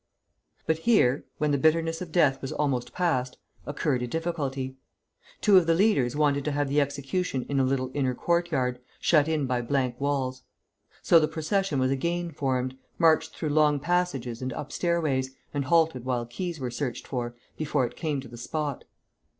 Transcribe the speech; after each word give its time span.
But 0.65 0.79
here, 0.79 1.25
when 1.37 1.51
the 1.51 1.59
bitterness 1.59 2.01
of 2.01 2.11
death 2.11 2.41
was 2.41 2.51
almost 2.51 2.91
passed, 2.91 3.37
occurred 3.67 4.01
a 4.01 4.07
difficulty. 4.07 4.75
Two 5.41 5.57
of 5.57 5.67
the 5.67 5.75
leaders 5.75 6.15
wanted 6.15 6.43
to 6.45 6.51
have 6.53 6.69
the 6.69 6.81
execution 6.81 7.45
in 7.47 7.59
a 7.59 7.63
little 7.63 7.91
inner 7.93 8.15
courtyard, 8.15 8.79
shut 8.99 9.27
in 9.27 9.45
by 9.45 9.61
blank 9.61 10.01
walls. 10.01 10.41
So 11.03 11.19
the 11.19 11.27
procession 11.27 11.77
was 11.77 11.91
again 11.91 12.31
formed, 12.31 12.75
marched 12.97 13.35
through 13.35 13.49
long 13.49 13.79
passages 13.79 14.41
and 14.41 14.51
up 14.53 14.71
stairways, 14.71 15.35
and 15.53 15.65
halted 15.65 16.03
while 16.03 16.25
keys 16.25 16.59
were 16.59 16.71
searched 16.71 17.05
for, 17.07 17.35
before 17.55 17.85
it 17.85 17.95
came 17.95 18.19
to 18.21 18.27
the 18.27 18.37
spot. 18.37 18.85